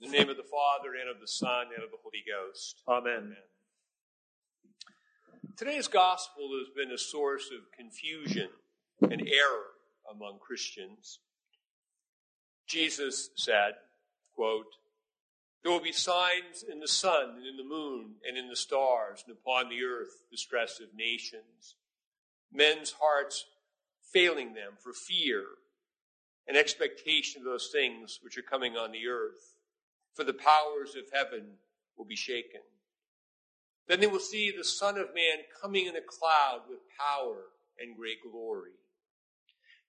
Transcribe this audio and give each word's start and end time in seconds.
In 0.00 0.10
the 0.10 0.18
name 0.18 0.28
of 0.28 0.36
the 0.36 0.42
Father, 0.42 0.90
and 1.00 1.08
of 1.08 1.22
the 1.22 1.26
Son, 1.26 1.68
and 1.74 1.82
of 1.82 1.90
the 1.90 1.96
Holy 2.02 2.22
Ghost. 2.26 2.82
Amen. 2.86 3.16
Amen. 3.16 3.36
Today's 5.56 5.88
gospel 5.88 6.50
has 6.58 6.68
been 6.76 6.92
a 6.92 6.98
source 6.98 7.46
of 7.50 7.72
confusion 7.72 8.50
and 9.00 9.22
error 9.22 9.72
among 10.10 10.38
Christians. 10.38 11.20
Jesus 12.66 13.30
said, 13.36 13.72
quote, 14.34 14.76
There 15.62 15.72
will 15.72 15.80
be 15.80 15.92
signs 15.92 16.62
in 16.62 16.80
the 16.80 16.88
sun 16.88 17.36
and 17.38 17.46
in 17.46 17.56
the 17.56 17.64
moon 17.64 18.16
and 18.28 18.36
in 18.36 18.50
the 18.50 18.56
stars 18.56 19.24
and 19.26 19.34
upon 19.34 19.70
the 19.70 19.82
earth 19.82 20.24
distress 20.30 20.78
of 20.78 20.94
nations. 20.94 21.76
Men's 22.52 22.96
hearts 23.00 23.46
failing 24.12 24.52
them 24.52 24.74
for 24.78 24.92
fear 24.92 25.44
and 26.46 26.54
expectation 26.54 27.40
of 27.40 27.46
those 27.46 27.70
things 27.72 28.20
which 28.22 28.36
are 28.36 28.42
coming 28.42 28.76
on 28.76 28.92
the 28.92 29.08
earth 29.08 29.55
for 30.16 30.24
the 30.24 30.32
powers 30.32 30.96
of 30.96 31.04
heaven 31.12 31.44
will 31.96 32.06
be 32.06 32.16
shaken. 32.16 32.62
Then 33.86 34.00
they 34.00 34.06
will 34.06 34.18
see 34.18 34.50
the 34.50 34.64
Son 34.64 34.96
of 34.96 35.14
Man 35.14 35.44
coming 35.60 35.86
in 35.86 35.94
a 35.94 36.00
cloud 36.00 36.62
with 36.68 36.78
power 36.98 37.44
and 37.78 37.96
great 37.96 38.18
glory. 38.28 38.72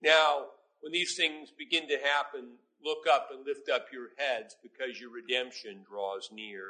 Now, 0.01 0.47
when 0.81 0.91
these 0.91 1.15
things 1.15 1.49
begin 1.57 1.87
to 1.87 1.97
happen, 1.97 2.57
look 2.83 3.07
up 3.11 3.29
and 3.33 3.45
lift 3.45 3.69
up 3.69 3.87
your 3.91 4.09
heads 4.17 4.55
because 4.61 4.99
your 4.99 5.09
redemption 5.09 5.79
draws 5.89 6.29
near. 6.31 6.65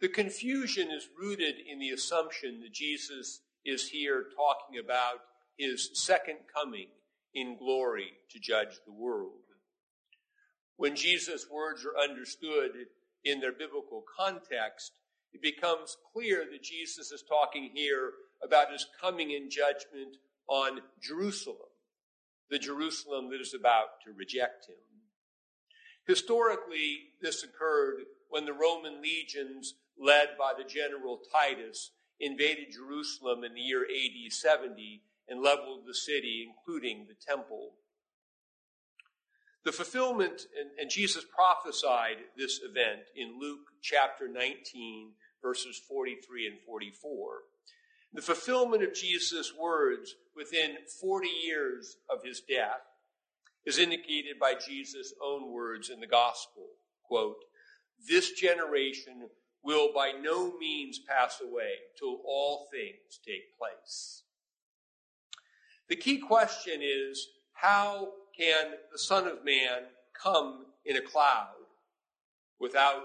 The 0.00 0.08
confusion 0.08 0.90
is 0.90 1.08
rooted 1.20 1.56
in 1.70 1.78
the 1.78 1.90
assumption 1.90 2.60
that 2.60 2.72
Jesus 2.72 3.40
is 3.66 3.90
here 3.90 4.26
talking 4.34 4.80
about 4.82 5.20
his 5.58 5.90
second 5.92 6.38
coming 6.54 6.86
in 7.34 7.58
glory 7.58 8.12
to 8.30 8.38
judge 8.38 8.80
the 8.86 8.92
world. 8.92 9.49
When 10.80 10.96
Jesus' 10.96 11.46
words 11.50 11.84
are 11.84 12.02
understood 12.02 12.70
in 13.22 13.38
their 13.38 13.52
biblical 13.52 14.02
context, 14.16 14.92
it 15.30 15.42
becomes 15.42 15.98
clear 16.14 16.46
that 16.50 16.62
Jesus 16.62 17.12
is 17.12 17.22
talking 17.22 17.70
here 17.74 18.12
about 18.42 18.72
his 18.72 18.86
coming 18.98 19.30
in 19.30 19.50
judgment 19.50 20.16
on 20.48 20.80
Jerusalem, 20.98 21.68
the 22.48 22.58
Jerusalem 22.58 23.28
that 23.28 23.42
is 23.42 23.52
about 23.52 24.00
to 24.06 24.14
reject 24.16 24.70
him. 24.70 24.76
Historically, 26.06 27.10
this 27.20 27.44
occurred 27.44 28.04
when 28.30 28.46
the 28.46 28.54
Roman 28.54 29.02
legions, 29.02 29.74
led 29.98 30.28
by 30.38 30.54
the 30.56 30.64
general 30.64 31.20
Titus, 31.30 31.90
invaded 32.18 32.72
Jerusalem 32.72 33.44
in 33.44 33.52
the 33.52 33.60
year 33.60 33.82
AD 33.84 34.32
70 34.32 35.02
and 35.28 35.42
leveled 35.42 35.82
the 35.86 35.94
city, 35.94 36.48
including 36.48 37.06
the 37.06 37.16
temple. 37.30 37.72
The 39.64 39.72
fulfillment, 39.72 40.46
and, 40.58 40.70
and, 40.80 40.90
Jesus 40.90 41.24
prophesied 41.24 42.16
this 42.36 42.60
event 42.64 43.00
in 43.14 43.38
Luke 43.38 43.68
chapter 43.82 44.26
19, 44.26 45.12
verses 45.42 45.78
43 45.86 46.46
and 46.46 46.56
44. 46.66 47.42
The 48.14 48.22
fulfillment 48.22 48.82
of 48.82 48.94
Jesus' 48.94 49.52
words 49.54 50.14
within 50.34 50.76
40 51.00 51.28
years 51.28 51.98
of 52.08 52.24
his 52.24 52.40
death 52.40 52.80
is 53.66 53.78
indicated 53.78 54.38
by 54.40 54.54
Jesus' 54.54 55.12
own 55.22 55.52
words 55.52 55.90
in 55.90 56.00
the 56.00 56.06
gospel. 56.06 56.66
Quote, 57.04 57.44
This 58.08 58.32
generation 58.32 59.28
will 59.62 59.92
by 59.94 60.12
no 60.12 60.56
means 60.58 60.98
pass 60.98 61.40
away 61.40 61.72
till 61.98 62.20
all 62.24 62.66
things 62.72 63.20
take 63.24 63.58
place. 63.58 64.22
The 65.88 65.96
key 65.96 66.18
question 66.18 66.80
is, 66.82 67.28
how 67.52 68.12
can 68.38 68.72
the 68.92 68.98
Son 68.98 69.26
of 69.26 69.44
Man 69.44 69.84
come 70.20 70.66
in 70.84 70.96
a 70.96 71.00
cloud 71.00 71.54
without 72.58 73.02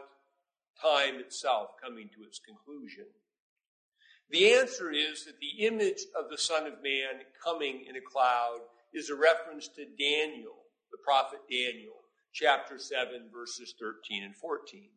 time 0.82 1.16
itself 1.20 1.72
coming 1.82 2.10
to 2.16 2.24
its 2.24 2.40
conclusion? 2.40 3.06
The 4.30 4.54
answer 4.54 4.92
is 4.92 5.26
that 5.26 5.40
the 5.40 5.66
image 5.66 6.02
of 6.18 6.30
the 6.30 6.38
Son 6.38 6.66
of 6.66 6.82
Man 6.84 7.22
coming 7.44 7.86
in 7.88 7.96
a 7.96 8.02
cloud 8.02 8.60
is 8.94 9.10
a 9.10 9.16
reference 9.16 9.68
to 9.70 9.86
Daniel, 9.86 10.56
the 10.92 10.98
prophet 11.04 11.40
Daniel, 11.50 11.94
chapter 12.34 12.80
7, 12.80 13.30
verses 13.32 13.76
13 13.80 14.24
and 14.24 14.36
14. 14.36 14.90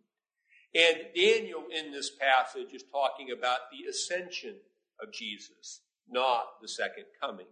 And 0.75 0.97
Daniel 1.15 1.65
in 1.75 1.93
this 1.93 2.11
passage 2.11 2.73
is 2.73 2.85
talking 2.91 3.31
about 3.31 3.71
the 3.71 3.89
ascension 3.89 4.57
of 5.01 5.13
Jesus, 5.13 5.81
not 6.09 6.61
the 6.61 6.69
second 6.69 7.05
coming. 7.21 7.47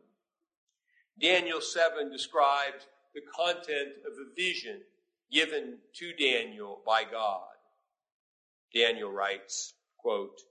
Daniel 1.21 1.62
7 1.62 2.10
describes 2.10 2.87
the 3.15 3.22
content 3.34 3.94
of 4.06 4.12
a 4.19 4.34
vision 4.34 4.81
given 5.32 5.78
to 5.94 6.12
Daniel 6.12 6.81
by 6.84 7.04
God. 7.04 7.41
Daniel 8.75 9.10
writes, 9.10 9.72
quote, 9.97 10.43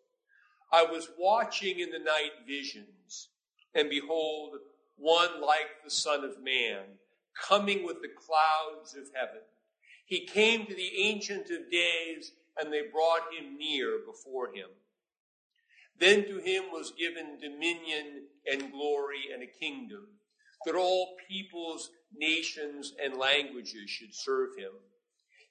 I 0.72 0.84
was 0.84 1.10
watching 1.20 1.80
in 1.80 1.92
the 1.92 2.00
night 2.00 2.32
visions, 2.48 3.30
and 3.76 3.90
behold, 3.90 4.56
one 4.98 5.40
like 5.40 5.84
the 5.84 5.92
Son 5.92 6.24
of 6.24 6.42
Man, 6.42 6.84
coming 7.40 7.86
with 7.86 8.02
the 8.02 8.10
clouds 8.10 8.96
of 8.96 9.14
heaven. 9.14 9.42
He 10.06 10.26
came 10.26 10.66
to 10.66 10.74
the 10.74 10.98
Ancient 10.98 11.52
of 11.52 11.70
Days, 11.70 12.32
and 12.58 12.74
they 12.74 12.84
brought 12.92 13.32
him 13.32 13.58
near 13.58 14.00
before 14.06 14.48
him. 14.48 14.70
Then 16.00 16.26
to 16.26 16.38
him 16.40 16.72
was 16.72 16.92
given 16.98 17.40
dominion 17.40 18.24
and 18.52 18.72
glory 18.72 19.26
and 19.32 19.44
a 19.44 19.48
kingdom 19.48 20.08
that 20.66 20.76
all 20.76 21.16
peoples, 21.28 21.90
nations, 22.16 22.94
and 23.04 23.18
languages 23.18 23.90
should 23.90 24.14
serve 24.14 24.50
him. 24.58 24.72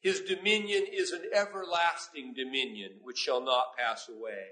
His 0.00 0.20
dominion 0.20 0.84
is 0.92 1.12
an 1.12 1.22
everlasting 1.32 2.34
dominion 2.34 2.92
which 3.02 3.19
shall 3.19 3.41
not 3.41 3.76
pass 3.78 4.08
away, 4.08 4.48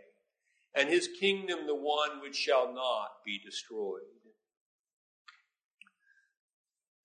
and 0.74 0.88
his 0.88 1.08
kingdom 1.20 1.66
the 1.66 1.74
one 1.74 2.22
which 2.22 2.36
shall 2.36 2.72
not 2.72 3.08
be 3.24 3.38
destroyed. 3.38 4.00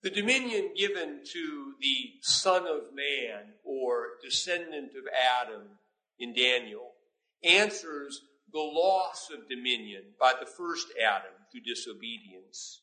The 0.02 0.10
dominion 0.10 0.74
given 0.76 1.20
to 1.32 1.74
the 1.80 2.12
Son 2.22 2.62
of 2.62 2.94
Man 2.94 3.54
or 3.64 4.10
descendant 4.22 4.92
of 4.92 5.04
Adam 5.12 5.62
in 6.18 6.32
Daniel 6.32 6.92
answers 7.42 8.22
the 8.52 8.60
loss 8.60 9.28
of 9.30 9.48
dominion 9.48 10.02
by 10.18 10.34
the 10.38 10.46
first 10.46 10.86
Adam 11.02 11.34
through 11.50 11.62
disobedience. 11.62 12.80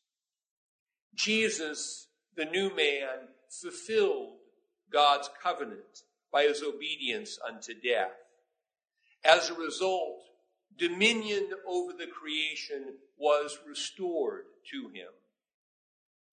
Jesus, 1.16 2.08
the 2.36 2.46
new 2.46 2.76
man, 2.76 3.30
fulfilled 3.50 4.34
God's 4.92 5.30
covenant 5.42 6.04
by 6.32 6.44
his 6.44 6.62
obedience 6.62 7.40
unto 7.48 7.74
death. 7.74 8.12
As 9.24 9.50
a 9.50 9.56
result, 9.56 10.22
dominion 10.78 11.50
over 11.68 11.94
the 11.94 12.08
creation 12.08 12.96
was 13.18 13.58
restored 13.68 14.44
to 14.72 14.90
him. 14.90 15.08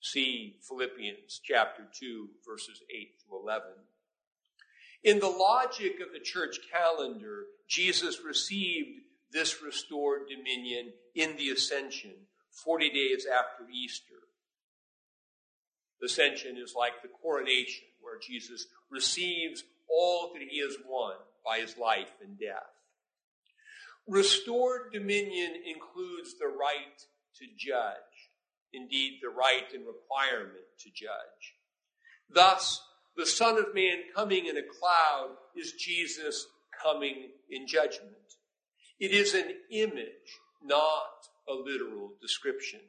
See 0.01 0.57
Philippians 0.69 1.41
chapter 1.45 1.85
2, 1.99 2.29
verses 2.47 2.83
8 2.91 3.21
to 3.21 3.37
11. 3.41 3.69
In 5.05 5.21
the 5.21 5.29
logic 5.29 6.01
of 6.01 6.13
the 6.13 6.21
church 6.21 6.59
calendar, 6.73 7.45
Jesus 7.69 8.21
received 8.25 9.01
this 9.33 9.63
restored 9.63 10.23
dominion 10.29 10.93
in 11.15 11.37
the 11.37 11.51
ascension, 11.51 12.13
40 12.65 12.91
days 12.91 13.27
after 13.27 13.65
Easter. 13.73 14.15
Ascension 16.03 16.57
is 16.57 16.75
like 16.77 17.03
the 17.03 17.09
coronation, 17.09 17.85
where 18.01 18.19
Jesus 18.19 18.67
receives 18.91 19.65
all 19.89 20.33
that 20.33 20.43
he 20.43 20.61
has 20.61 20.77
won 20.87 21.15
by 21.45 21.61
his 21.61 21.77
life 21.77 22.11
and 22.23 22.39
death. 22.39 22.71
Restored 24.09 24.93
dominion 24.93 25.53
includes 25.67 26.35
the 26.39 26.49
right 26.49 26.99
to 27.39 27.47
judge, 27.57 28.31
indeed, 28.73 29.19
the 29.23 29.29
right 29.29 29.73
and 29.73 29.85
requirement 29.87 30.65
to 30.81 30.91
judge. 30.91 31.55
Thus, 32.29 32.83
the 33.17 33.27
Son 33.27 33.59
of 33.59 33.75
Man 33.75 33.99
coming 34.15 34.47
in 34.47 34.57
a 34.57 34.63
cloud 34.63 35.37
is 35.55 35.73
Jesus 35.73 36.47
coming 36.83 37.29
in 37.51 37.67
judgment. 37.67 38.17
It 38.99 39.13
is 39.13 39.35
an 39.35 39.53
image, 39.71 40.41
not 40.65 41.29
a 41.49 41.55
literal 41.55 42.13
description 42.21 42.81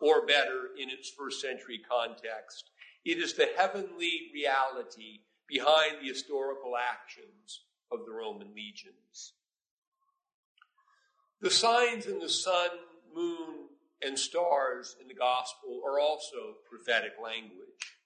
or 0.00 0.26
better 0.26 0.70
in 0.80 0.90
its 0.90 1.10
first 1.10 1.40
century 1.40 1.80
context. 1.88 2.70
It 3.04 3.18
is 3.18 3.34
the 3.34 3.48
heavenly 3.56 4.30
reality 4.32 5.20
behind 5.48 5.96
the 6.00 6.08
historical 6.08 6.74
actions 6.76 7.62
of 7.90 8.00
the 8.04 8.12
Roman 8.12 8.54
legions. 8.54 9.32
The 11.40 11.50
signs 11.50 12.06
in 12.06 12.18
the 12.18 12.28
sun, 12.28 12.68
moon, 13.14 13.68
and 14.02 14.18
stars 14.18 14.96
in 15.00 15.08
the 15.08 15.14
gospel 15.14 15.80
are 15.86 15.98
also 15.98 16.56
prophetic 16.68 17.12
language. 17.22 17.96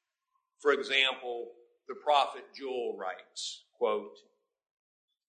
For 0.61 0.73
example, 0.73 1.49
the 1.89 1.95
prophet 1.95 2.45
Joel 2.57 2.97
writes, 2.99 3.65
quote, 3.77 4.19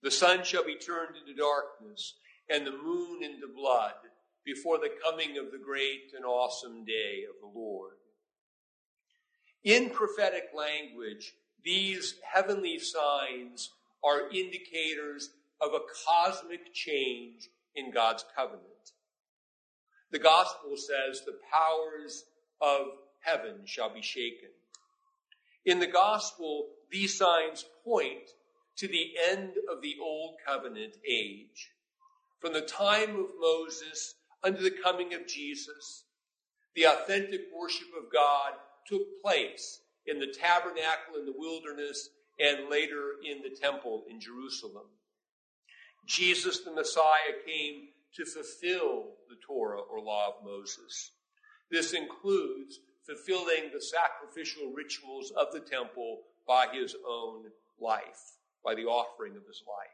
The 0.01 0.11
sun 0.11 0.43
shall 0.43 0.63
be 0.63 0.75
turned 0.75 1.15
into 1.17 1.33
darkness 1.33 2.15
and 2.49 2.67
the 2.67 2.71
moon 2.71 3.23
into 3.23 3.47
blood 3.47 3.93
before 4.45 4.77
the 4.77 4.91
coming 5.03 5.37
of 5.37 5.51
the 5.51 5.57
great 5.57 6.11
and 6.15 6.25
awesome 6.25 6.83
day 6.85 7.23
of 7.29 7.35
the 7.41 7.59
Lord. 7.59 7.93
In 9.63 9.89
prophetic 9.89 10.49
language, 10.53 11.33
These 11.63 12.15
heavenly 12.21 12.77
signs 12.79 13.71
are 14.03 14.29
indicators 14.29 15.29
of 15.61 15.73
a 15.73 15.79
cosmic 16.05 16.73
change 16.73 17.49
in 17.75 17.91
God's 17.91 18.25
covenant. 18.35 18.63
The 20.11 20.19
gospel 20.19 20.75
says 20.75 21.21
the 21.21 21.39
powers 21.51 22.25
of 22.61 22.87
heaven 23.21 23.61
shall 23.65 23.93
be 23.93 24.01
shaken. 24.01 24.49
In 25.65 25.79
the 25.79 25.87
gospel, 25.87 26.67
these 26.91 27.17
signs 27.17 27.65
point 27.85 28.31
to 28.75 28.87
the 28.87 29.13
end 29.29 29.53
of 29.71 29.81
the 29.81 29.95
old 30.01 30.35
covenant 30.45 30.97
age. 31.09 31.71
From 32.39 32.51
the 32.51 32.61
time 32.61 33.15
of 33.15 33.27
Moses 33.39 34.15
unto 34.43 34.61
the 34.61 34.75
coming 34.83 35.13
of 35.13 35.27
Jesus, 35.27 36.05
the 36.75 36.85
authentic 36.85 37.41
worship 37.55 37.87
of 37.97 38.11
God 38.11 38.53
took 38.87 39.21
place 39.23 39.79
in 40.05 40.19
the 40.19 40.27
tabernacle 40.27 41.15
in 41.17 41.25
the 41.25 41.33
wilderness 41.35 42.09
and 42.39 42.69
later 42.69 43.13
in 43.23 43.41
the 43.41 43.55
temple 43.55 44.03
in 44.09 44.19
Jerusalem. 44.19 44.85
Jesus 46.05 46.59
the 46.61 46.71
Messiah 46.71 47.39
came 47.45 47.89
to 48.15 48.25
fulfill 48.25 49.13
the 49.29 49.37
Torah 49.45 49.79
or 49.79 50.01
law 50.01 50.29
of 50.29 50.45
Moses. 50.45 51.11
This 51.71 51.93
includes 51.93 52.79
fulfilling 53.05 53.71
the 53.73 53.81
sacrificial 53.81 54.71
rituals 54.73 55.31
of 55.35 55.47
the 55.51 55.59
temple 55.59 56.21
by 56.47 56.67
his 56.71 56.95
own 57.07 57.45
life, 57.79 58.37
by 58.63 58.75
the 58.75 58.85
offering 58.85 59.35
of 59.35 59.47
his 59.47 59.63
life. 59.67 59.87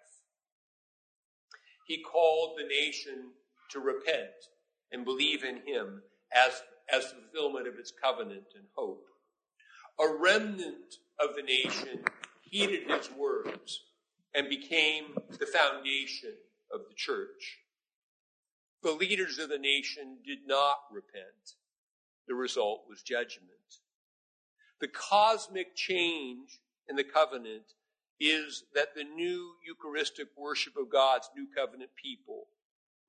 He 1.88 2.04
called 2.04 2.58
the 2.58 2.68
nation 2.68 3.32
to 3.70 3.80
repent 3.80 4.50
and 4.92 5.06
believe 5.06 5.44
in 5.44 5.58
him 5.66 6.02
as, 6.34 6.62
as 6.92 7.12
fulfillment 7.12 7.68
of 7.68 7.76
its 7.78 7.92
covenant 7.92 8.46
and 8.56 8.66
hope. 8.76 9.06
A 10.00 10.08
remnant 10.20 10.96
of 11.20 11.36
the 11.36 11.42
nation 11.42 12.04
heeded 12.42 12.90
his 12.90 13.10
words 13.12 13.84
and 14.34 14.50
became 14.50 15.16
the 15.40 15.46
foundation 15.46 16.34
of 16.74 16.82
the 16.88 16.96
church. 16.96 17.60
The 18.82 18.92
leaders 18.92 19.40
of 19.40 19.50
the 19.50 19.58
nation 19.58 20.18
did 20.26 20.40
not 20.48 20.78
repent. 20.92 21.56
The 22.28 22.36
result 22.36 22.84
was 22.88 23.02
judgment. 23.02 23.50
The 24.80 24.88
cosmic 24.88 25.76
change 25.76 26.60
in 26.88 26.96
the 26.96 27.04
covenant 27.04 27.74
is 28.20 28.64
that 28.76 28.96
the 28.96 29.04
new 29.04 29.54
Eucharistic 29.66 30.28
worship 30.38 30.74
of 30.78 30.90
God's 30.90 31.30
new 31.36 31.48
covenant 31.56 31.92
people 32.02 32.48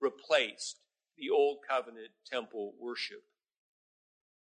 replaced 0.01 0.81
the 1.17 1.31
old 1.31 1.59
covenant 1.69 2.11
temple 2.31 2.75
worship. 2.81 3.23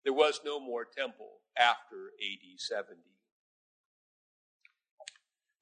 There 0.03 0.13
was 0.13 0.41
no 0.45 0.59
more 0.59 0.85
temple 0.85 1.41
after 1.57 2.11
AD 2.21 2.59
70. 2.59 3.01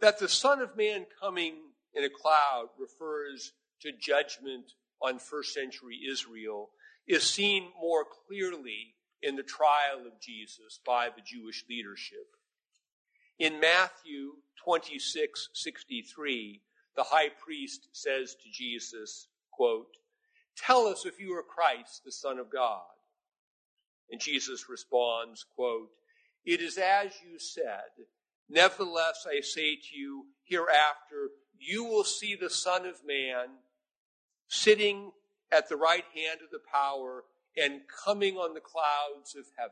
That 0.02 0.20
the 0.20 0.28
Son 0.28 0.62
of 0.62 0.76
Man 0.76 1.06
coming 1.20 1.56
in 1.94 2.04
a 2.04 2.10
cloud 2.10 2.68
refers 2.78 3.54
to 3.82 3.92
judgment 3.92 4.74
on 5.02 5.20
first 5.20 5.54
century 5.54 6.00
Israel 6.10 6.70
is 7.08 7.24
seen 7.24 7.70
more 7.80 8.06
clearly 8.28 8.96
in 9.22 9.36
the 9.36 9.44
trial 9.44 10.06
of 10.06 10.20
Jesus 10.20 10.80
by 10.86 11.10
the 11.10 11.22
Jewish 11.26 11.64
leadership. 11.70 12.28
In 13.40 13.60
Matthew 13.60 14.34
26, 14.64 15.50
63, 15.54 16.62
the 16.96 17.04
high 17.04 17.30
priest 17.44 17.90
says 17.92 18.36
to 18.36 18.50
Jesus, 18.52 19.28
quote, 19.56 19.98
Tell 20.58 20.88
us 20.88 21.06
if 21.06 21.20
you 21.20 21.34
are 21.34 21.44
Christ, 21.44 22.04
the 22.06 22.12
Son 22.12 22.40
of 22.40 22.52
God. 22.52 22.82
And 24.10 24.22
Jesus 24.22 24.70
responds, 24.70 25.46
quote, 25.56 25.90
It 26.46 26.62
is 26.62 26.78
as 26.78 27.12
you 27.28 27.40
said. 27.40 28.06
Nevertheless, 28.50 29.26
I 29.28 29.42
say 29.42 29.76
to 29.76 29.98
you, 29.98 30.26
hereafter 30.44 31.32
you 31.60 31.84
will 31.84 32.04
see 32.04 32.36
the 32.36 32.50
Son 32.50 32.86
of 32.86 33.06
Man 33.06 33.48
sitting 34.48 35.12
at 35.52 35.70
the 35.70 35.78
right 35.78 36.04
hand 36.14 36.42
of 36.44 36.52
the 36.52 36.60
power 36.72 37.24
and 37.58 37.82
coming 38.04 38.36
on 38.36 38.54
the 38.54 38.60
clouds 38.60 39.36
of 39.36 39.46
heaven. 39.58 39.72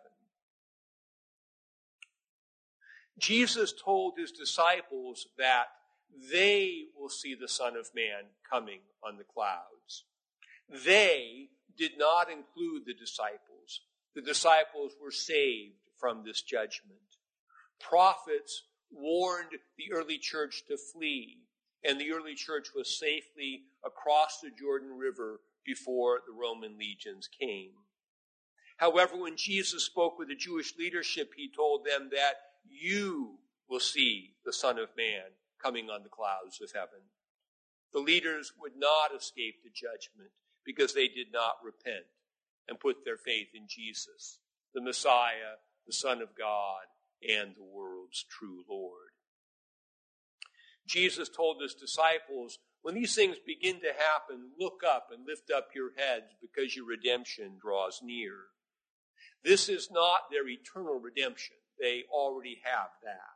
Jesus 3.20 3.74
told 3.74 4.14
his 4.18 4.32
disciples 4.32 5.28
that 5.38 5.68
they 6.32 6.86
will 6.98 7.10
see 7.10 7.36
the 7.36 7.48
Son 7.48 7.76
of 7.76 7.90
Man 7.96 8.26
coming 8.50 8.80
on 9.04 9.18
the 9.18 9.24
clouds. 9.24 10.06
They 10.70 11.50
did 11.78 11.98
not 11.98 12.32
include 12.32 12.86
the 12.86 12.94
disciples. 12.94 13.82
The 14.16 14.22
disciples 14.22 14.94
were 15.02 15.12
saved 15.12 15.76
from 16.00 16.24
this 16.24 16.42
judgment. 16.42 17.00
Prophets 17.80 18.64
warned 18.92 19.52
the 19.78 19.92
early 19.92 20.18
church 20.18 20.64
to 20.68 20.78
flee, 20.78 21.40
and 21.84 22.00
the 22.00 22.12
early 22.12 22.36
church 22.36 22.70
was 22.76 22.98
safely 23.00 23.64
across 23.84 24.40
the 24.40 24.52
Jordan 24.52 24.98
River 24.98 25.42
before 25.66 26.22
the 26.28 26.34
Roman 26.34 26.78
legions 26.78 27.28
came. 27.28 27.72
However, 28.78 29.18
when 29.18 29.38
Jesus 29.38 29.84
spoke 29.84 30.20
with 30.20 30.28
the 30.28 30.36
Jewish 30.36 30.78
leadership, 30.78 31.32
he 31.36 31.50
told 31.50 31.86
them 31.86 32.10
that 32.12 32.36
you 32.70 33.40
will 33.70 33.80
see 33.80 34.36
the 34.46 34.54
Son 34.54 34.78
of 34.78 34.90
Man 34.98 35.24
coming 35.64 35.90
on 35.90 36.04
the 36.04 36.10
clouds 36.10 36.60
of 36.62 36.72
heaven. 36.74 37.08
The 37.94 38.00
leaders 38.00 38.52
would 38.60 38.74
not 38.76 39.16
escape 39.16 39.64
the 39.64 39.70
judgment 39.70 40.32
because 40.66 40.94
they 40.94 41.08
did 41.08 41.28
not 41.32 41.64
repent 41.64 42.06
and 42.68 42.80
put 42.80 43.06
their 43.06 43.18
faith 43.18 43.50
in 43.54 43.68
Jesus, 43.68 44.40
the 44.74 44.82
Messiah, 44.82 45.62
the 45.86 45.94
Son 45.94 46.22
of 46.22 46.38
God, 46.38 46.86
and 47.28 47.56
the 47.56 47.64
world's 47.64 48.26
true 48.30 48.64
Lord. 48.70 49.12
Jesus 50.88 51.30
told 51.30 51.62
his 51.62 51.74
disciples, 51.74 52.60
when 52.82 52.96
these 52.96 53.16
things 53.16 53.38
begin 53.46 53.80
to 53.80 53.94
happen, 53.98 54.52
look 54.60 54.82
up 54.86 55.08
and 55.14 55.26
lift 55.26 55.50
up 55.50 55.70
your 55.74 55.92
heads 55.96 56.36
because 56.42 56.76
your 56.76 56.86
redemption 56.86 57.58
draws 57.62 58.02
near. 58.04 58.34
This 59.44 59.70
is 59.70 59.90
not 59.92 60.30
their 60.32 60.48
eternal 60.48 61.00
redemption. 61.00 61.56
They 61.80 62.04
already 62.12 62.60
have 62.64 62.90
that. 63.04 63.33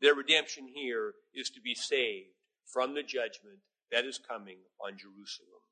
Their 0.00 0.14
redemption 0.14 0.68
here 0.74 1.14
is 1.34 1.50
to 1.50 1.60
be 1.60 1.74
saved 1.74 2.28
from 2.66 2.94
the 2.94 3.02
judgment 3.02 3.58
that 3.92 4.04
is 4.04 4.18
coming 4.18 4.58
on 4.84 4.96
Jerusalem. 4.96 5.62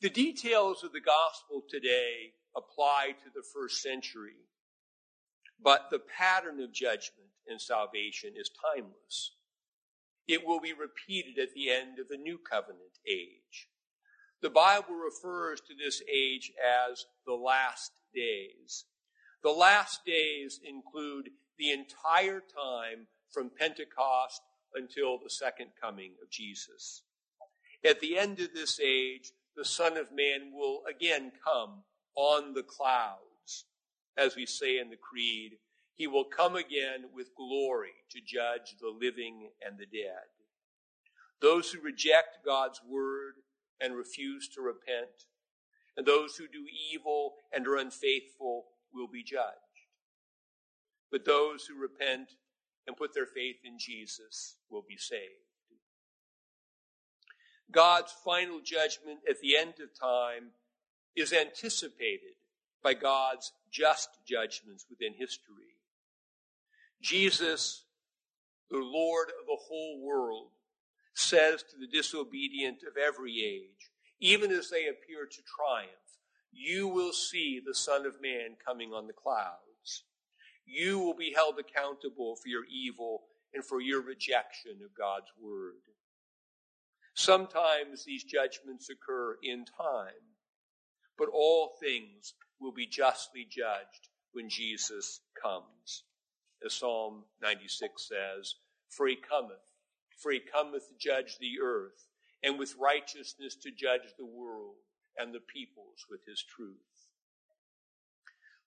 The 0.00 0.10
details 0.10 0.82
of 0.82 0.92
the 0.92 1.00
gospel 1.00 1.62
today 1.68 2.32
apply 2.56 3.14
to 3.22 3.30
the 3.34 3.44
first 3.54 3.80
century, 3.82 4.48
but 5.62 5.88
the 5.90 6.00
pattern 6.00 6.60
of 6.60 6.72
judgment 6.72 7.30
and 7.46 7.60
salvation 7.60 8.32
is 8.36 8.50
timeless. 8.74 9.36
It 10.26 10.46
will 10.46 10.60
be 10.60 10.72
repeated 10.72 11.38
at 11.38 11.54
the 11.54 11.70
end 11.70 11.98
of 11.98 12.08
the 12.08 12.16
new 12.16 12.38
covenant 12.38 12.98
age. 13.08 13.68
The 14.42 14.50
Bible 14.50 14.94
refers 14.94 15.60
to 15.62 15.74
this 15.74 16.02
age 16.12 16.52
as 16.90 17.04
the 17.26 17.34
last 17.34 17.92
days. 18.14 18.84
The 19.42 19.50
last 19.50 20.04
days 20.04 20.60
include 20.62 21.30
the 21.58 21.72
entire 21.72 22.40
time 22.40 23.06
from 23.30 23.50
Pentecost 23.50 24.42
until 24.74 25.18
the 25.18 25.30
second 25.30 25.68
coming 25.80 26.12
of 26.22 26.30
Jesus. 26.30 27.02
At 27.84 28.00
the 28.00 28.18
end 28.18 28.40
of 28.40 28.54
this 28.54 28.80
age, 28.80 29.32
the 29.56 29.64
Son 29.64 29.96
of 29.96 30.12
Man 30.12 30.52
will 30.52 30.82
again 30.88 31.32
come 31.44 31.84
on 32.16 32.54
the 32.54 32.62
clouds, 32.62 33.64
as 34.16 34.36
we 34.36 34.46
say 34.46 34.78
in 34.78 34.90
the 34.90 34.96
Creed, 34.96 35.58
he 35.94 36.06
will 36.06 36.24
come 36.24 36.56
again 36.56 37.04
with 37.14 37.34
glory 37.36 37.92
to 38.10 38.20
judge 38.20 38.76
the 38.80 38.88
living 38.88 39.50
and 39.64 39.78
the 39.78 39.86
dead. 39.86 40.24
Those 41.40 41.70
who 41.70 41.80
reject 41.80 42.44
God's 42.44 42.80
word 42.88 43.34
and 43.80 43.94
refuse 43.94 44.48
to 44.50 44.60
repent, 44.60 45.26
and 45.96 46.06
those 46.06 46.36
who 46.36 46.48
do 46.48 46.66
evil 46.92 47.34
and 47.52 47.66
are 47.66 47.76
unfaithful 47.76 48.66
will 48.92 49.08
be 49.08 49.22
judged. 49.22 49.63
But 51.14 51.24
those 51.24 51.64
who 51.64 51.80
repent 51.80 52.30
and 52.88 52.96
put 52.96 53.14
their 53.14 53.24
faith 53.24 53.58
in 53.64 53.78
Jesus 53.78 54.56
will 54.68 54.82
be 54.82 54.96
saved. 54.96 55.22
God's 57.70 58.12
final 58.24 58.58
judgment 58.58 59.20
at 59.30 59.40
the 59.40 59.56
end 59.56 59.74
of 59.80 59.96
time 59.96 60.50
is 61.14 61.32
anticipated 61.32 62.34
by 62.82 62.94
God's 62.94 63.52
just 63.70 64.08
judgments 64.26 64.86
within 64.90 65.12
history. 65.16 65.78
Jesus, 67.00 67.84
the 68.68 68.78
Lord 68.78 69.28
of 69.40 69.46
the 69.46 69.60
whole 69.68 70.00
world, 70.04 70.48
says 71.14 71.62
to 71.62 71.76
the 71.78 71.86
disobedient 71.86 72.78
of 72.82 72.96
every 72.96 73.40
age, 73.40 73.92
even 74.18 74.50
as 74.50 74.68
they 74.68 74.88
appear 74.88 75.26
to 75.26 75.42
triumph, 75.56 76.18
you 76.50 76.88
will 76.88 77.12
see 77.12 77.62
the 77.64 77.72
Son 77.72 78.04
of 78.04 78.20
Man 78.20 78.56
coming 78.66 78.92
on 78.92 79.06
the 79.06 79.12
clouds. 79.12 79.73
You 80.66 80.98
will 80.98 81.14
be 81.14 81.32
held 81.34 81.58
accountable 81.58 82.36
for 82.36 82.48
your 82.48 82.64
evil 82.66 83.24
and 83.54 83.64
for 83.64 83.80
your 83.80 84.02
rejection 84.02 84.78
of 84.84 84.96
God's 84.98 85.30
word. 85.40 85.74
Sometimes 87.14 88.04
these 88.04 88.24
judgments 88.24 88.88
occur 88.90 89.36
in 89.42 89.64
time, 89.66 90.36
but 91.18 91.28
all 91.32 91.72
things 91.80 92.34
will 92.60 92.72
be 92.72 92.86
justly 92.86 93.46
judged 93.48 94.08
when 94.32 94.48
Jesus 94.48 95.20
comes. 95.40 96.04
as 96.64 96.74
Psalm 96.74 97.24
96 97.42 98.08
says, 98.08 98.54
For 98.88 99.06
he 99.06 99.16
cometh, 99.16 99.58
for 100.18 100.32
he 100.32 100.40
cometh 100.40 100.88
to 100.88 100.94
judge 100.98 101.38
the 101.38 101.60
earth, 101.62 102.08
and 102.42 102.58
with 102.58 102.76
righteousness 102.80 103.56
to 103.62 103.70
judge 103.70 104.14
the 104.18 104.26
world 104.26 104.76
and 105.18 105.34
the 105.34 105.40
peoples 105.40 106.06
with 106.10 106.20
his 106.26 106.42
truth. 106.42 106.93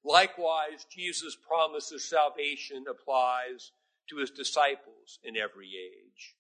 Likewise, 0.08 0.86
Jesus' 0.90 1.36
promise 1.36 1.92
of 1.92 2.00
salvation 2.00 2.86
applies 2.90 3.72
to 4.10 4.18
his 4.18 4.32
disciples 4.32 5.20
in 5.22 5.36
every 5.36 5.68
age. 5.68 6.36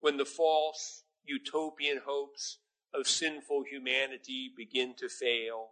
When 0.00 0.16
the 0.16 0.24
false 0.24 1.04
utopian 1.24 2.00
hopes 2.04 2.58
of 2.92 3.06
sinful 3.06 3.62
humanity 3.70 4.50
begin 4.56 4.94
to 4.98 5.08
fail, 5.08 5.68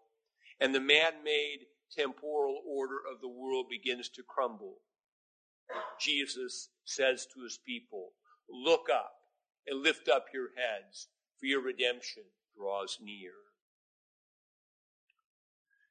and 0.61 0.73
the 0.73 0.81
man 0.81 1.25
made 1.25 1.67
temporal 1.91 2.63
order 2.65 2.99
of 3.13 3.21
the 3.21 3.29
world 3.29 3.67
begins 3.69 4.09
to 4.11 4.23
crumble, 4.23 4.77
Jesus 5.99 6.69
says 6.85 7.27
to 7.35 7.43
his 7.43 7.59
people, 7.67 8.13
Look 8.49 8.87
up 8.89 9.15
and 9.67 9.83
lift 9.83 10.09
up 10.09 10.27
your 10.33 10.51
heads, 10.57 11.09
for 11.41 11.47
your 11.47 11.61
redemption 11.61 12.23
draws 12.57 12.99
near. 13.03 13.33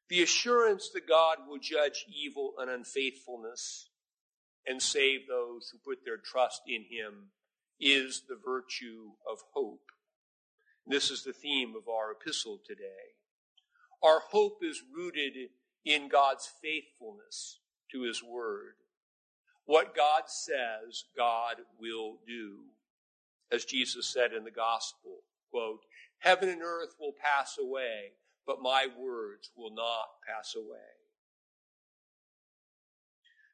The 0.10 0.24
assurance 0.24 0.90
that 0.90 1.08
God 1.08 1.38
will 1.48 1.60
judge 1.60 2.06
evil 2.14 2.54
and 2.58 2.70
unfaithfulness 2.70 3.90
and 4.66 4.82
save 4.82 5.28
those 5.28 5.70
who 5.72 5.78
put 5.78 6.04
their 6.04 6.18
trust 6.18 6.64
in 6.68 6.84
him 6.90 7.32
is 7.80 8.24
the 8.28 8.40
virtue 8.44 9.12
of 9.30 9.38
hope. 9.54 9.92
This 10.88 11.12
is 11.12 11.24
the 11.24 11.34
theme 11.34 11.76
of 11.78 11.88
our 11.88 12.12
epistle 12.12 12.60
today. 12.66 13.14
Our 14.02 14.22
hope 14.32 14.60
is 14.64 14.82
rooted 14.96 15.34
in 15.86 16.10
God's 16.10 16.50
faithfulness 16.62 17.60
to 17.92 18.02
his 18.02 18.24
word. 18.24 18.76
What 19.66 19.96
God 19.96 20.24
says, 20.28 21.04
God 21.16 21.58
will 21.80 22.18
do. 22.26 22.62
As 23.52 23.66
Jesus 23.66 24.08
said 24.08 24.34
in 24.34 24.44
the 24.44 24.52
gospel, 24.52 25.24
quote, 25.52 25.82
heaven 26.20 26.50
and 26.50 26.62
earth 26.64 26.96
will 27.00 27.14
pass 27.14 27.58
away, 27.60 28.14
but 28.50 28.64
my 28.64 28.88
words 29.00 29.52
will 29.56 29.70
not 29.70 30.08
pass 30.28 30.56
away. 30.56 30.90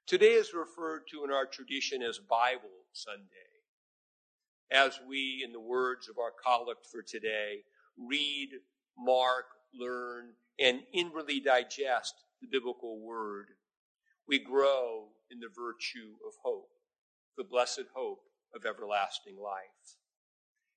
Today 0.07 0.35
is 0.35 0.53
referred 0.53 1.01
to 1.11 1.25
in 1.25 1.31
our 1.31 1.45
tradition 1.45 2.01
as 2.01 2.17
Bible 2.17 2.69
Sunday 2.93 3.27
as 4.71 5.01
we, 5.05 5.43
in 5.45 5.51
the 5.51 5.59
words 5.59 6.07
of 6.07 6.17
our 6.17 6.31
collect 6.31 6.85
for 6.89 7.01
today, 7.01 7.57
read, 7.97 8.51
mark, 8.97 9.47
learn, 9.77 10.29
and 10.61 10.79
inwardly 10.93 11.41
digest 11.41 12.13
the 12.41 12.47
biblical 12.49 13.01
word, 13.01 13.47
we 14.29 14.39
grow 14.39 15.09
in 15.29 15.41
the 15.41 15.49
virtue 15.53 16.13
of 16.25 16.35
hope, 16.41 16.69
the 17.37 17.43
blessed 17.43 17.83
hope 17.93 18.21
of 18.55 18.65
everlasting 18.65 19.35
life. 19.37 19.97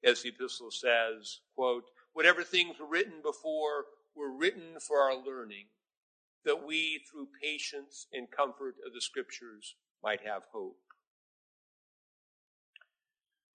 As 0.02 0.22
the 0.22 0.30
epistle 0.30 0.72
says, 0.72 1.38
quote, 1.54 1.84
whatever 2.14 2.42
things 2.42 2.80
were 2.80 2.88
written 2.88 3.22
before 3.22 3.84
were 4.14 4.30
written 4.30 4.80
for 4.80 5.00
our 5.00 5.14
learning, 5.14 5.66
that 6.44 6.66
we, 6.66 7.00
through 7.10 7.28
patience 7.42 8.06
and 8.12 8.30
comfort 8.30 8.76
of 8.86 8.92
the 8.94 9.00
scriptures, 9.00 9.74
might 10.02 10.20
have 10.24 10.42
hope. 10.52 10.78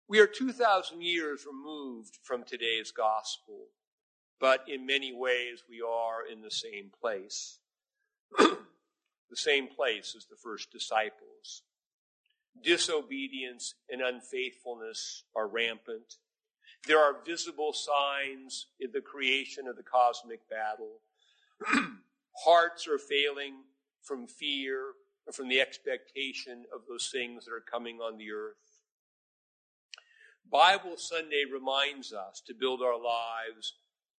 We 0.07 0.19
are 0.19 0.27
2,000 0.27 1.01
years 1.01 1.45
removed 1.45 2.19
from 2.23 2.43
today's 2.43 2.91
gospel, 2.91 3.67
but 4.39 4.63
in 4.67 4.85
many 4.85 5.13
ways 5.13 5.63
we 5.69 5.81
are 5.81 6.19
in 6.29 6.41
the 6.41 6.51
same 6.51 6.91
place. 7.01 7.59
the 8.37 8.57
same 9.33 9.67
place 9.67 10.13
as 10.15 10.25
the 10.25 10.35
first 10.35 10.71
disciples. 10.71 11.63
Disobedience 12.61 13.73
and 13.89 14.01
unfaithfulness 14.01 15.23
are 15.35 15.47
rampant. 15.47 16.17
There 16.85 16.99
are 16.99 17.23
visible 17.25 17.71
signs 17.71 18.67
in 18.79 18.91
the 18.91 19.01
creation 19.01 19.67
of 19.67 19.77
the 19.77 19.83
cosmic 19.83 20.41
battle. 20.49 20.99
Hearts 22.45 22.87
are 22.87 22.97
failing 22.97 23.53
from 24.01 24.27
fear 24.27 24.91
and 25.25 25.33
from 25.33 25.47
the 25.47 25.61
expectation 25.61 26.65
of 26.73 26.81
those 26.87 27.09
things 27.09 27.45
that 27.45 27.53
are 27.53 27.63
coming 27.71 27.99
on 27.99 28.17
the 28.17 28.31
earth. 28.31 28.55
Bible 30.51 30.97
Sunday 30.97 31.43
reminds 31.51 32.11
us 32.11 32.41
to 32.45 32.53
build 32.53 32.81
our 32.81 32.97
lives 32.97 33.75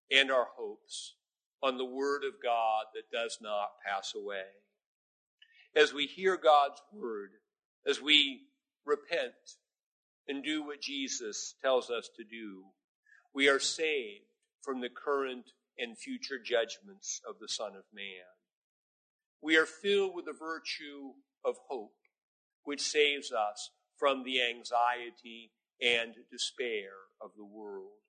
and 0.10 0.32
our 0.32 0.48
hopes 0.56 1.16
on 1.62 1.78
the 1.78 1.86
Word 1.86 2.24
of 2.24 2.42
God 2.42 2.86
that 2.94 3.12
does 3.12 3.40
not 3.42 3.72
pass 3.86 4.14
away. 4.16 4.46
As 5.76 5.94
we 5.94 6.06
hear 6.06 6.38
God's 6.38 6.82
Word, 6.94 7.32
as 7.86 8.02
we 8.02 8.44
repent 8.86 9.34
and 10.28 10.44
do 10.44 10.64
what 10.64 10.82
Jesus 10.82 11.56
tells 11.62 11.90
us 11.90 12.10
to 12.18 12.24
do, 12.24 12.64
we 13.34 13.50
are 13.50 13.60
saved 13.60 14.26
from 14.62 14.82
the 14.82 14.90
current 14.90 15.52
and 15.78 15.98
future 15.98 16.40
judgments 16.44 17.22
of 17.28 17.36
the 17.40 17.48
Son 17.48 17.72
of 17.76 17.84
Man. 17.94 18.26
We 19.42 19.58
are 19.58 19.66
filled 19.66 20.16
with 20.16 20.26
the 20.26 20.34
virtue 20.34 21.14
of 21.44 21.56
hope, 21.68 21.96
which 22.64 22.82
saves 22.82 23.32
us 23.32 23.72
from 23.98 24.24
the 24.24 24.42
anxiety 24.42 25.52
and 25.82 26.14
despair 26.32 26.92
of 27.22 27.32
the 27.36 27.46
world. 27.46 28.00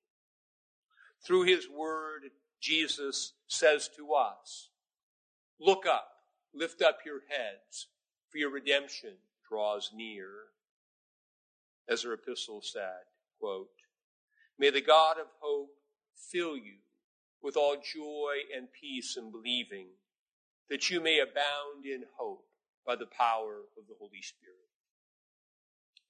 Through 1.26 1.44
his 1.44 1.68
word, 1.68 2.25
Jesus 2.61 3.33
says 3.49 3.88
to 3.97 4.12
us, 4.12 4.71
Look 5.61 5.87
up, 5.87 6.09
lift 6.54 6.83
up 6.83 6.99
your 7.04 7.21
heads, 7.28 7.88
for 8.28 8.38
your 8.38 8.50
redemption 8.50 9.14
draws 9.49 9.90
near. 9.94 10.28
As 11.88 12.05
our 12.05 12.14
epistle 12.14 12.61
said, 12.62 13.05
quote, 13.38 13.69
May 14.59 14.71
the 14.71 14.81
God 14.81 15.19
of 15.19 15.26
hope 15.41 15.71
fill 16.31 16.57
you 16.57 16.79
with 17.43 17.57
all 17.57 17.76
joy 17.76 18.37
and 18.57 18.69
peace 18.73 19.17
in 19.19 19.31
believing, 19.31 19.88
that 20.71 20.88
you 20.91 21.00
may 21.00 21.19
abound 21.19 21.85
in 21.85 22.05
hope 22.17 22.47
by 22.87 22.97
the 22.97 23.07
power 23.07 23.61
of 23.76 23.87
the 23.87 23.95
Holy 23.99 24.23
Spirit. 24.23 24.55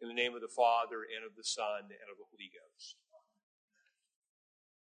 In 0.00 0.08
the 0.08 0.14
name 0.14 0.34
of 0.34 0.40
the 0.40 0.48
Father, 0.48 1.02
and 1.02 1.24
of 1.24 1.36
the 1.36 1.44
Son, 1.44 1.90
and 1.90 2.10
of 2.10 2.18
the 2.18 2.28
Holy 2.30 2.50
Ghost. 2.52 2.96